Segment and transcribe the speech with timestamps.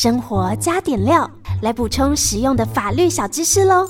[0.00, 1.28] 生活加点料，
[1.60, 3.84] 来补充实用的法律小知识喽。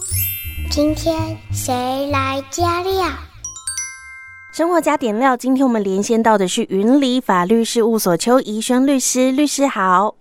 [0.71, 3.11] 今天谁来加料？
[4.55, 10.14] 生活加点料，今天我们连线到的是云里法律事务所邱怡轩律师，律师好。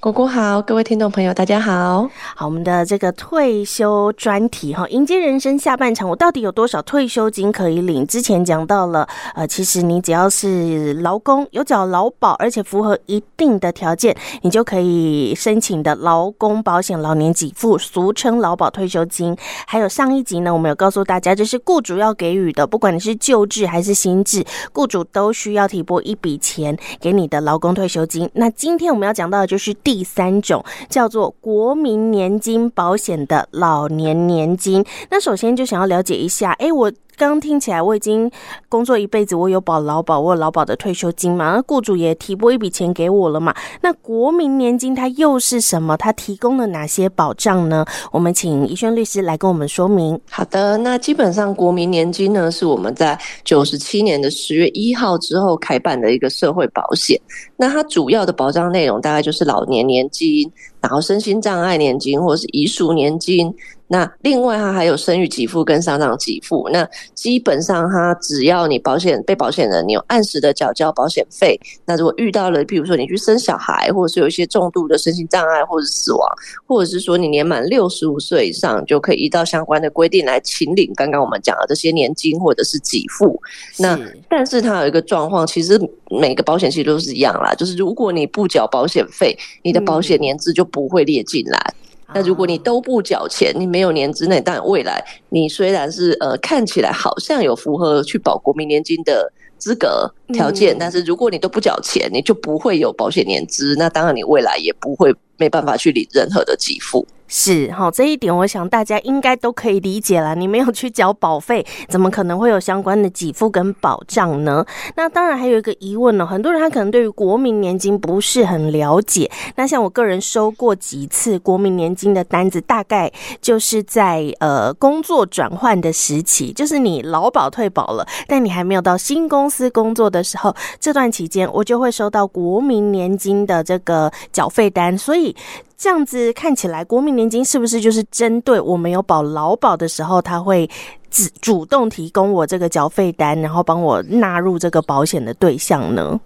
[0.00, 2.08] 果果好，各位听众朋友，大家好。
[2.36, 8.06] 好，我们的这个退休专题哈，迎接人生下半场，我到底有多少退休金可以领？
[8.06, 19.34] 之前讲到了，呃，其实你只要是劳工，有缴劳保，而且符合一定的条件，你就可以申请的劳工保险老年给付，俗称劳保退休金。
[19.66, 28.30] 还有上一集呢，我们有告诉大家，这是雇主要给予的，不管你是旧制还是新制，雇主都需要提拨一笔钱给你的劳工退休金。
[28.34, 29.63] 那今天我们要讲到的就是。
[29.64, 34.84] 是第三种叫做国民年金保险的老年年金。
[35.10, 36.92] 那首先就想要了解一下，哎，我。
[37.16, 38.30] 刚刚听起来，我已经
[38.68, 41.54] 工作一辈子，我有保劳保，我有劳保的退休金嘛？
[41.54, 43.54] 那雇主也提拨一笔钱给我了嘛？
[43.82, 45.96] 那国民年金它又是什么？
[45.96, 47.84] 它提供了哪些保障呢？
[48.10, 50.18] 我们请宜轩律师来跟我们说明。
[50.28, 57.20] 好的，那基本上国民年金呢，是我们在九十七年的十月一号之后开办的一个社会保险。
[57.56, 63.54] 那它主要的保障内容大概就是老年年金，然后身心障碍年金，或是遗属年金。
[63.86, 66.68] 那另外，它还有生育给付跟丧葬给付。
[66.72, 71.58] 那基本上，它只要你保险被保险人，你有按时的缴交保险费。
[71.84, 76.26] 那如果遇到了，比如说你去生小孩，或者是有一些重度的身心障碍，或者是死亡，
[76.66, 83.40] 或者是说你年满六十五岁以上，就可以依照相关的规定来请领刚刚我们讲的这些年金或者是给付。
[83.78, 85.78] 那但是它有一个状况，其实
[86.10, 91.60] 每个保险其实都是一样啦，就是如果你不缴保险费，你的保险年资就不会列进来。
[91.60, 107.06] 嗯那如果你都不缴钱，你没有年资内，但未来你虽然是呃看起来好像有符合去保国民年金的资格条件，但是如果你都不缴钱，你就不会有保险年资，那当然你未来也不会没办法去领任何的给付。
[107.26, 110.34] 是哈，这一点我想大家应该都可以理解了。
[110.34, 114.64] 你没有去缴保费，怎么可能会有相关的给付跟保障呢？
[114.96, 119.30] 那当然还有一个疑问呢，很多人他可能对于国民年金不是很了解。
[119.56, 123.10] 那像我个人收过几次国民年金的单子，大概
[123.40, 135.34] 就是在呃工作转换的时期，就是你劳保退保了，但你还没有到新公司工作的时候，这段期间我就会收到国民年金的这个缴费单，所以。
[135.76, 140.68] 这样子看起来，国民年金是不是就是针对我没有保劳保的时候，他会
[141.10, 146.20] 主主动提供我这个缴费单，然后帮我纳入这个保险的对象呢？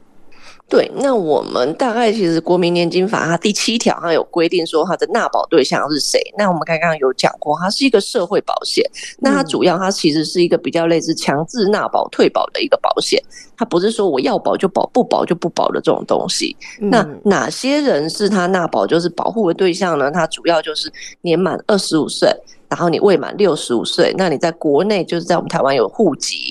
[0.69, 6.21] 对，那我们大概其实《国民年金法》它第七条它有规定说它的纳保对象是谁。
[6.37, 8.85] 那我们刚刚有讲过，它是一个社会保险。
[9.19, 13.19] 那它主要它其实是一个比较类似强制纳保退保的一个保险，
[13.57, 16.55] 它不是说我要保就保，不保就不保的这种东西。
[16.79, 20.11] 那哪些人是它纳保就是保护的对象呢？
[20.11, 20.93] 它主要就是
[21.23, 22.31] 年满二十五岁，
[22.69, 26.48] 然后你未满六十五岁，那你在国内就是在我们台湾有户籍。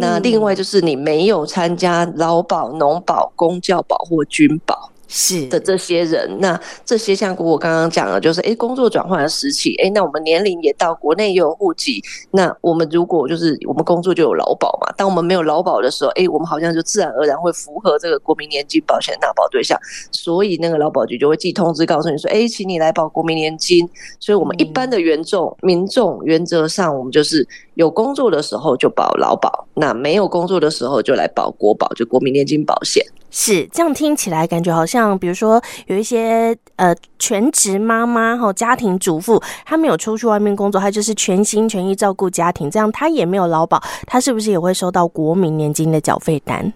[0.00, 4.89] 那另外就是你没有参加劳保、农保、公教保或军保。
[5.12, 12.00] 是的，这些人，那这些像我刚刚讲的，就是诶工作转换的时期，诶那我们年龄也到，国内也有户籍，
[12.30, 19.76] 那我们如果就是我们工作就有劳保嘛，当我们没有劳保的时候，诶我们好像就自然而然会符合这个国民年金保险纳保对象，
[20.12, 23.88] 所以那个劳保局就会寄通知告诉你说，诶请你来保国民年金。
[24.20, 27.44] 所以我们一般的原众民众原则上，我们就是
[27.74, 33.04] 有工作的时候就保劳保，那没有工作的时候就来保国保，就国民年金保险。
[33.30, 46.72] 是这样听起来感觉好像，比如说有一些呃全职妈妈哈家庭主妇，她没有出去外面工作，她就是全心全意照顾家庭，这样她也没有劳保，她是不是也会收到国民年金的缴费单？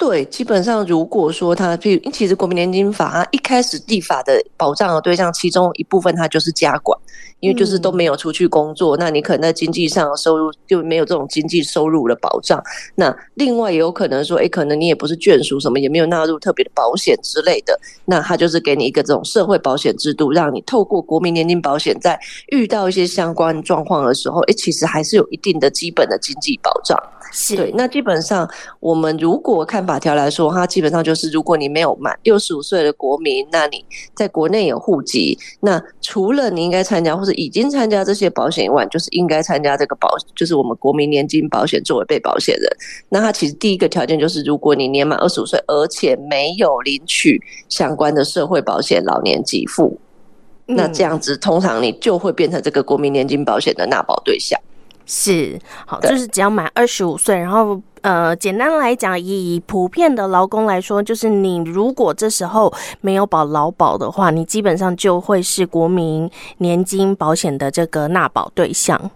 [0.00, 6.98] 对，基本上如果说他，譬如其实国民年金法它一开始立法的保障的对象，其中一部分它就是家管，
[7.40, 12.58] 因为就是都没有出去工作，嗯、那你可能在经济上的收入就没有这种经济收入的保障。
[12.94, 22.18] 那另外也有可能说，哎，可能你也不是眷属什么，也没有纳入特别的保险之类的，那他就是给你一个这种社会保险制度，让你透过国民年金保险，在
[22.52, 26.98] 遇到一些相关状况的时候，哎，其实还是有一定的基本的经济保障。
[27.32, 28.48] 是对，那基本上
[28.80, 33.84] 我们如果看法条来说，它基本上就是，如果你没有满六十五岁的国民，那你
[34.14, 42.68] 在国内有户籍，那除了你应该参加或者已经参加这些保险以外，就是应该参加这个保，就是我们国民年金保险作为被保险人。
[43.08, 49.98] 那它其实第一个条件就是，如果你年满二十五岁，而且没有领取相关的社会保险老年给付，
[50.66, 54.60] 那这样子通常你就会变成这个国民年金保险的纳保对象。
[55.12, 69.10] 是，好，就是只要满二十五岁，然后呃，简单来讲，以普遍的劳工来说，就是你如果这时候没有保劳保的话，你基本上就会是国民年金保险的这个纳保对象。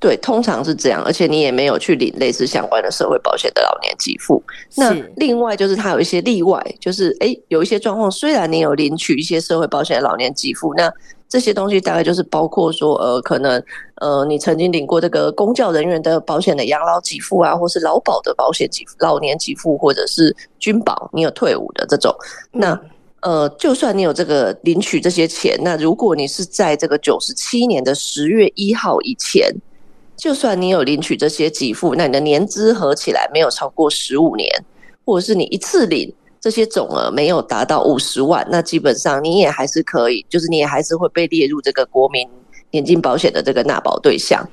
[0.00, 4.42] 对，通常是这样，而且你也没有去领类似相关的社会保险的老年给付。
[4.76, 10.90] 那另外就是它有一些例外，就是诶有一些状况，虽然你有领取一些社会保险的老年给付，那
[11.34, 13.60] 这些东西大概就是包括说，呃，可能
[13.96, 22.14] 呃你曾经领过这个公教人员的保险的养老给付啊，或是劳保的保险给付、老年给付，或者是军保，你有退伍的这种。
[22.52, 22.80] 那
[23.20, 29.52] 呃，就算你有这个领取这些钱，那如果你是在这个九十七年的十月一号以前。
[30.16, 34.48] 就算你有领取这些给付，那你的年资合起来没有超过十五年，
[35.04, 42.28] 或者是你一次领这些总额没有达到五十万，那基本上你也还是可以，就是你也还是会被列入这个国民
[42.70, 44.46] 年金保险的这个纳保对象。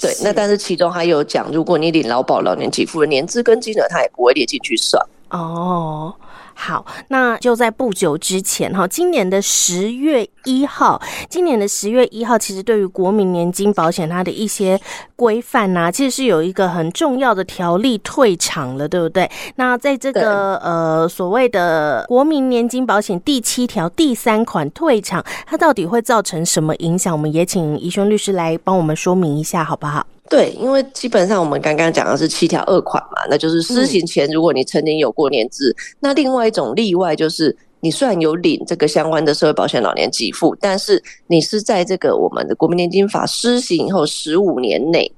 [0.00, 5.04] 对，那但是其中还有讲，如果你领劳保老年给付的年资跟金额，它也不会列进去算。
[5.30, 6.14] 哦。
[6.58, 14.80] 好，那就在不久之前哈，今年的十月一号，今年的十月一号，其实对于国民年金保险它的一些
[15.14, 19.30] 规范呐，其实是有一个很重要的条例退场了，对不对？
[19.56, 27.12] 那在这个呃所谓的国民年金保险第七条第三款退场，它到底会造成什么影响？
[27.12, 30.06] 我们也请宜轩律师来帮我们说明一下，好不好？
[30.28, 45.10] 对，因为基本上我们刚刚讲的是七条二款嘛，那就是施行前如果你曾经有过年资，嗯、那另外一种例外就是你虽然有领这个相关的社会保险老年给付，但是你是在这个我们的国民年金法施行以后十五年内，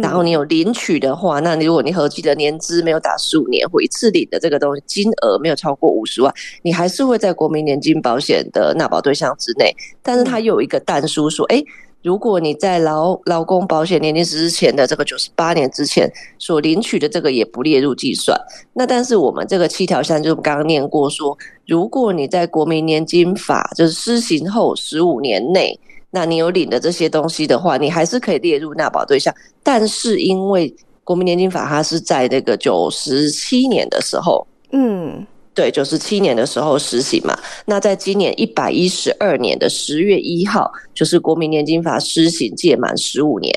[0.00, 6.32] 然后你有领取的话，那你如果你合计的年资没有达十五年，或一次领的这个东西金额没有超过五十万，
[6.62, 11.62] 你还是会在国民年金保险的纳保对象之内，但是它有一个但书说，哎。
[12.02, 16.08] 如果你在劳劳工保险年龄之前的这个九十八年之前
[16.38, 18.38] 所领取的这个也不列入计算。
[18.72, 25.76] 那但是我们这个七条项就是刚刚念过说，如果你在国民年金法就是施行后十五年内，
[26.10, 29.34] 那你有领的这些东西的话，你还是可以列入纳保对象。
[29.64, 30.72] 但是因为
[31.02, 35.26] 国民年金法它是在这个九十七年的时候，嗯。
[35.56, 43.50] 对，九十七年的时候实行嘛，那在今年一百一十二年的十月一号，就是国民年金法施行届满十五年。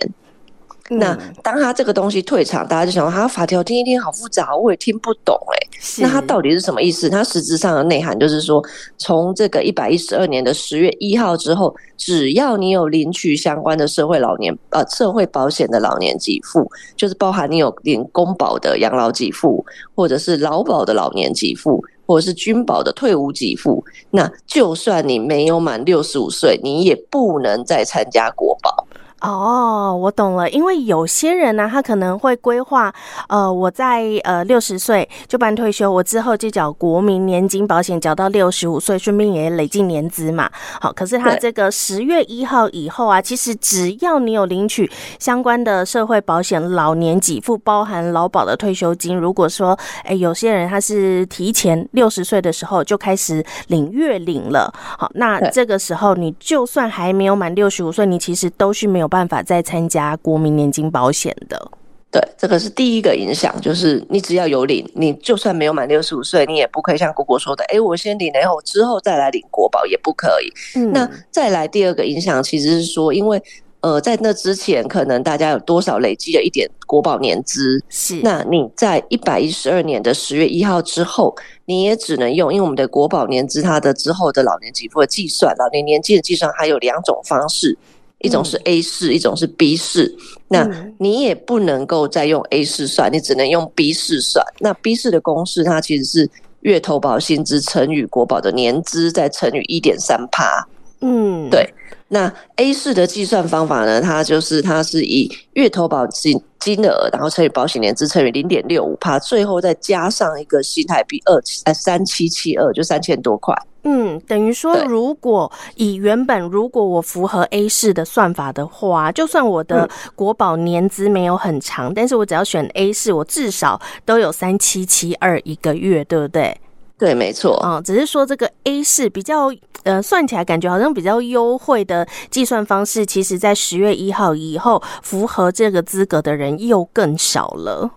[0.90, 5.68] 那当他这个东西退场，大家就想说，他法条听一听好复杂，我也听不懂哎。
[6.00, 7.10] 那他到底是什么意思？
[7.10, 8.64] 他实质上的内涵就是说，
[8.98, 19.64] 从这个一百一十二年的十月一号之后，只要你有领取相关的社会老年呃社会保险的老年给付，就是包含你有领公保的养老给付，
[19.96, 28.88] 或者是劳保的老年给付，或者是军保的退伍给付，那就算你没有满六十五岁，你也不能再参加国保。
[29.21, 30.50] 哦，我懂了。
[30.50, 32.94] 因为有些人呢、啊，他可能会规划，
[33.27, 40.50] 呃，我在呃六十岁就办退休，我之后就缴国民年金保险，缴到六十五岁，顺便也累进年资嘛。
[40.80, 44.89] 好，可是他这个十月一号以后啊，其实只要你有领取
[45.19, 49.18] 相关的社会保险老年给付，包含劳保的退休金。
[49.18, 61.72] 如果说，哎，有些人他是提前六十岁的时候就开始领月领了，好，那这个时候你就算还没有满六十五岁，你其实都是没有办法再参加国民年金保险的，
[62.12, 70.52] 对，这个是第一个影响，就是你只要有领，你就算没有满六十五岁，你也不可以像果果说的，哎，我先领了以后之后再来领国保也不可以。
[70.80, 73.42] 嗯，那再来第二个影响，其实是说，因为
[73.81, 81.33] 呃，在那之前，可能大家有多少累积了一点国保年资，是，那你在一百一十二年的十月一号之后，
[81.64, 87.78] 你也只能用，因为我们的国保年资它的之后的老年给付的计算，老年年金的计算，还有两种方式。
[88.19, 90.16] 一种是 A 式，一种是 B 式。
[90.47, 94.45] 那你也不能够再用 A 式算，你只能用 B 式算。
[94.59, 96.30] 那 B 式的公式，它其实是
[96.61, 100.68] 月投保薪资乘以国保的年资，再乘以一点三趴。
[101.02, 101.73] 嗯，对。
[102.11, 104.02] 那 A 式的计算方法呢？
[104.02, 113.56] 它就是它是以月投保金金额，然后乘以保险年资乘以零点六五帕，最后再加上一个新台币二七呃三七七二，就三千多块。
[113.83, 126.59] 嗯，等于说，如果以原本如果我符合 A 市的算法的话，就算我的国保年资没有很长，但是我只要选 A 市，我至少都有三七七二一个月，对不对？
[126.98, 127.57] 对，没错。
[127.64, 129.50] 嗯，只是说这个 A 市比较，
[129.83, 137.90] 呃，算起来感觉好像比较优惠的计算方式，其实在十月一号以后，符合这个资格的人又更少了。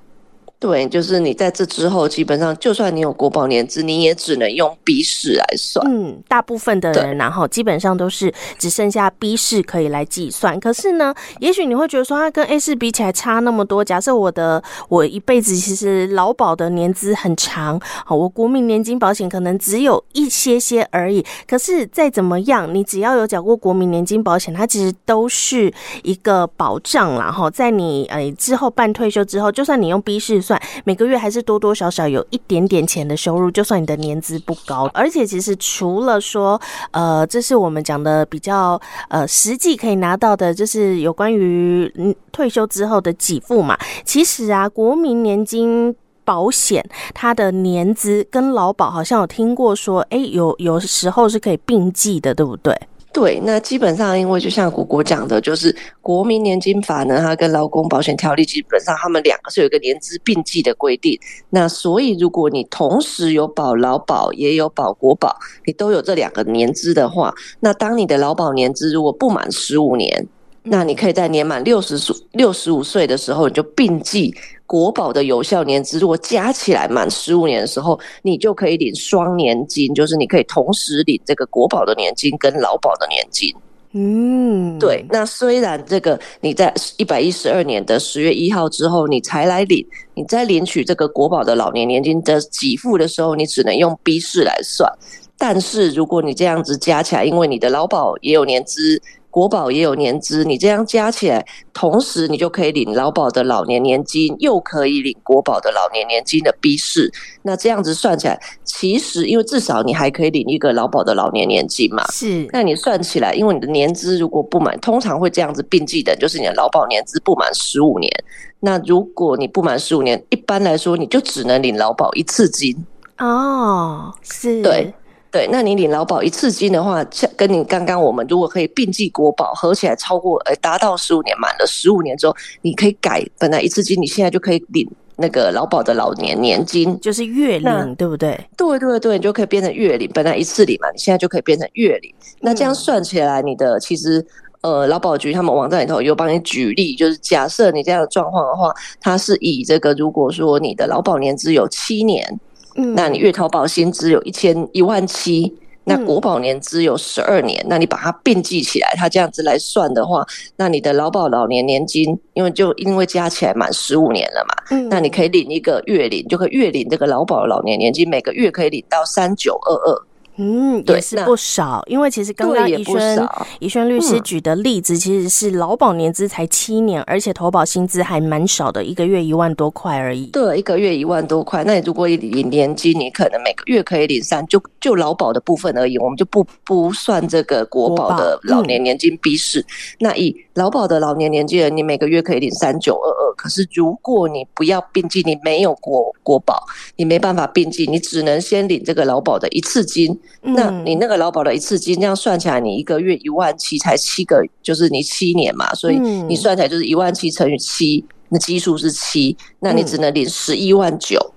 [0.63, 5.85] 对，就是你在这之后，基本上就算你有国保年资，你也只能用 B 市来算。
[5.91, 10.61] 嗯，大部分的人然后基本上都是只剩下 B 市可以来计算。
[10.61, 13.85] 可是呢，也许你会觉得说，它跟 A 市比起来差那么多。
[13.85, 21.27] 假设我的我一辈子其实劳保的年资很长，好，我国民年金保险可能只有一些些而已。
[21.45, 27.33] 可是再怎么样，你只要有缴过国民年金保险，它其实都是一个保障啦。
[27.33, 30.52] 哈，在你呃之后办退休之后，就算你用 B 市算。
[30.85, 34.91] 每个月还是多多少少有一点点钱的收入，就算你的年资不高。
[34.95, 43.79] 而且其实除了说，呃，这是我们讲的比较呃实际可以拿到的，就是有关于退休之后的给付嘛。
[44.05, 45.95] 其实啊，国民年金
[46.25, 52.77] 保险它的年资跟劳保好像有听过说，哎，有有时候是可以并计的，对不对？
[53.13, 61.19] 对，那基本上，因为就像果果讲的，就是国民年金法呢，它跟劳工保险条例基本上，他们两个是有一个年资并计的规定。
[61.51, 70.27] 那所以，如果你同时有保劳保，也有保国保，你都有这两个年资的话，那当你的劳保年资如果不满十五年，
[70.63, 74.35] 那你可以在年满六十岁六十五岁的时候，你就并计。
[74.73, 83.55] 国保的有效年资如果加起来满十五年的时候，你就可以领双年金，就是你可以同时领这个国保的年金跟劳保的年金。
[83.93, 85.05] 嗯，对。
[85.11, 94.91] 那虽然这个你在一百一十二年的十月一号之后你才来领，你在领取这个国保的老年年金的给付的时候，你只能用 B 式来算。
[95.37, 99.03] 但是如果你这样子加起来，因为你的劳保也有年资。
[99.33, 107.11] 国保也有年资，你这样加起来，同时你就可以领劳保的老年年金，又可以领国保的老年年金的 B 式。
[107.41, 112.05] 那这样子算起来，其实因为至少你还可以领一个劳保的老年年金嘛。
[112.13, 112.47] 是。
[112.53, 118.13] 那你算起来，因为你的年资如果不满，通常会这样子并计的，就是你的劳保年资不满十五年。
[118.61, 122.77] 那如果你不满十五年，一般来说你就只能领劳保一次金。
[123.17, 124.61] 哦，是。
[124.61, 124.93] 对。
[125.33, 134.87] 对，那你领劳保一次金的话，像跟你刚刚我们如果可以并计国保，合起来超过呃达到十五年，满了十五年之后，你可以改本来一次金，你现在就可以领
[135.17, 138.39] 那个劳保的老年年金，就是月领，对不对？
[138.59, 142.15] 对对对，你就可以变成月领，本来一次领嘛，你现在就可以变成月领。
[142.41, 144.23] 那这样算起来，你的其实
[144.61, 148.71] 呃劳保局他们网站里头有帮你举例，就是假设你这样的状况的话，
[149.01, 152.39] 它是以这个如果说你的劳保年资有七年。
[152.77, 160.25] 嗯，那你月投保薪资有一千一万七，那国保年资有十二年，嗯，那你把它并计起来，它这样子来算的话，
[160.57, 170.03] 那你的劳保老年年金，因为就因为加起来满十五年了嘛，嗯，那你可以领一个月领，就可以月领这个劳保老年年金，每个月可以领到三九二二。
[170.37, 173.29] 嗯，也是不少，因为其实刚刚怡萱
[173.61, 180.27] 怡萱律师举的例子，其实是劳保年资才七年，嗯，而且投保薪资还蛮少的，一个月一万多块而已。
[180.27, 181.63] 对，一个月一万多块。
[181.65, 189.61] 那你如果领年金，你可能每个月可以领三，就就劳保的部分而已，我们就不不算这个国保的老年年金 B 式。
[189.61, 189.67] 嗯、
[190.01, 193.35] 那以劳保的老年年纪人，你每个月可以领三九二二。
[193.35, 196.63] 可是如果你不要并计，你没有国国保，
[196.97, 200.21] 你没办法并计，你只能先领这个劳保的一次金。
[200.43, 211.19] 那你那个劳保的一次金，这样算起来，你一个月一万七，才七个，就是你七年嘛，所以你算起来就是一万七乘以七，那基数是七，那你只能领十一万九。
[211.19, 211.32] 嗯，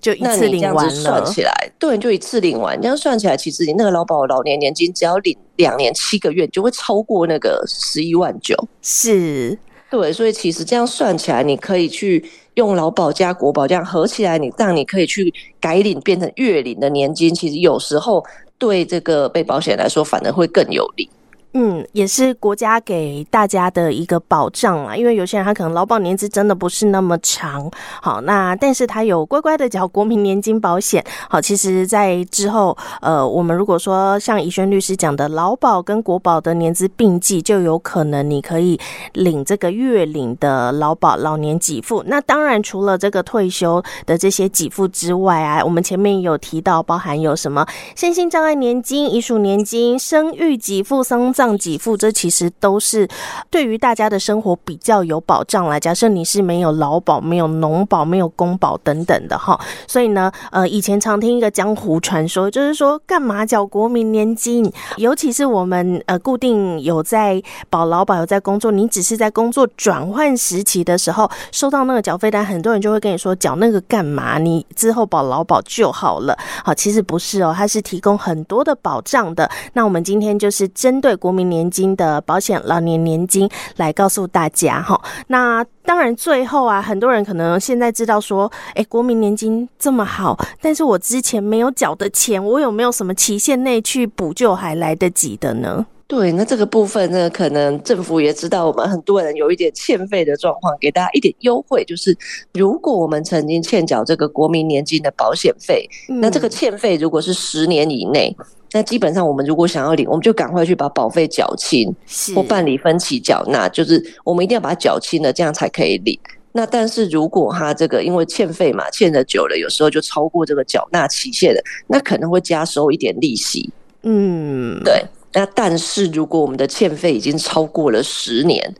[0.00, 0.90] 就一次领完了。
[0.90, 2.80] 算起来，对，就一次领完。
[2.80, 8.56] 这样算起来，其实你那个劳保老年年金只要领两年七个月，就会超过那个十一万九。
[8.82, 9.58] 是，
[9.90, 12.24] 对，所以其实这样算起来，你可以去。
[12.56, 18.22] 用劳保加国保这样合起来，你让你可以去改领变成月领的年金，其实有时候
[18.58, 21.08] 对这个被保险来说，反而会更有利。
[21.54, 38.80] 嗯，也是国家给大家的一个保障啦，因为有些人他可能劳保年资真的不是那么长，好，那但是他有乖乖的缴国民年金保险，好，其实，在之后，呃，我们如果说像怡萱律师讲的，劳保跟国保的年资并计，就有可能你可以
[39.12, 42.02] 领这个月领的劳保老年给付。
[42.06, 51.41] 那当然，除了这个退休的这些给付之外啊，我们前面有提到，包含有什么身心障碍年金、遗属年金、生育给付、丧葬。
[51.42, 53.08] 上给付，这其实都是
[53.50, 55.80] 对于大家的生活比较有保障啦。
[55.80, 64.72] 假设你是没有劳保、没有农保、没有公保等等的哈，所以呢，呃，以前常听一个江湖传说，就是说干嘛缴国民年金？
[64.98, 74.38] 尤其是我们呃固定有在保劳保、有在工作，你只是在工作转换时期的时候收到那个缴费单，很多人就会跟你说缴那个干嘛？
[74.38, 76.38] 你之后保劳保就好了。
[76.64, 79.50] 好，其实不是哦，它是提供很多的保障的。
[79.72, 85.00] 那我们今天就是针对国国民年金的保险老年年金来告诉大家哈。
[85.28, 95.86] 那当然最后啊，很多人可能现在知道说，哎，国民年金这么好，但是我之前没有缴的钱，我有没有什么期限内去补救还来得及的呢？
[96.06, 102.14] 对，那这个部分呢，可能政府也知道我们很多人有一点欠费的状况，给大家一点优惠，就是
[102.52, 108.36] 如果我们曾经欠缴这个国民年金的保险费，嗯、那这个欠费如果是十年以内，
[108.72, 111.94] 那基本上我们如果想要领，我们就赶快去把保费缴清，
[112.34, 116.18] 或办理分期缴纳，就是我们一定要把它缴清了，这样才可以领。
[116.52, 123.70] 那但是如果他这个因为欠费嘛，欠的久了，有时候就超过这个缴纳期限了，那可能会加收一点利息。
[124.02, 125.02] 嗯，对。
[125.34, 128.74] 那但是如果我们的欠费已经超过了十年，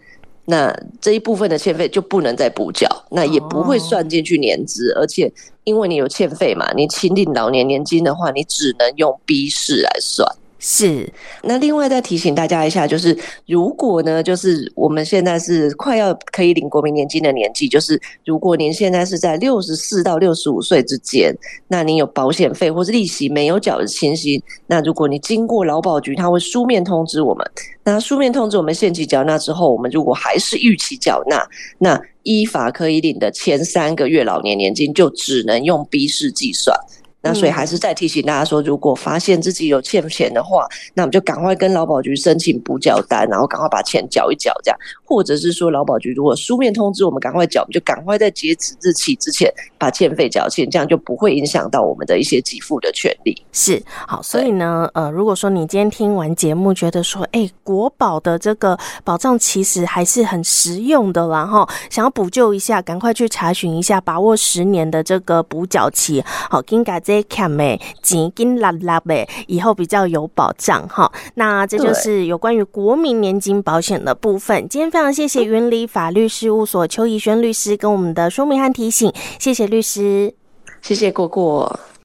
[0.45, 5.33] 那这一部分的欠费就不能再补缴，那也不会算进去年资，而且
[5.65, 10.29] 因为你有欠费嘛，你请领老年年金的话，你只能用 B 式来算。
[10.65, 27.45] 是，那另外再提醒大家一下，就是如果呢，就是我们现在是快要可以领国民年金的年纪，就是如果您现在是在六十四到六十五岁之间，那您有保险费或是利息没有缴的情形，那如果你经过劳保局，他会书面通知我们，
[27.83, 31.45] 那书面通知我们限期缴纳之后，我们如果还是逾期缴纳，
[31.79, 36.79] 那依法可以领的前三个月老年年金就只能用 B 式计算。
[37.23, 49.49] 那所以还是再提醒大家说，如果发现自己有欠钱的话，那我们就赶快跟劳保局申请补缴单，然后赶快把钱缴一缴，这样，或者是说劳保局如果书面通知我们赶快缴，我们就赶快在截止日期之前
[49.79, 53.41] 把欠费缴清，这样就不会影响到我们的一些给付的权利。
[53.53, 67.12] 是，好，所以呢，呃，如果说你今天听完节目觉得说，哎，国保的这个保障其实还是很实用的，然后想要补救一下，赶快去查询一下，把握十年的这个补缴期，好，应该这。
[68.01, 71.11] 钱金拉拉的，以后比较有保障哈。
[71.35, 74.69] 那这就是有关于国民年金保险的部分。
[74.69, 80.33] 今天非常谢谢云里法律事务所邱怡轩律师跟我们的说明和提醒，谢谢律师，
[80.81, 81.81] 谢谢果果。